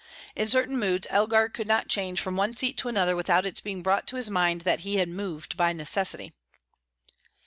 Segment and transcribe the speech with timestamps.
[0.35, 3.83] In certain moods Elgar could not change from one seat to another without its being
[3.83, 6.33] brought to his mind that he had moved by necessity.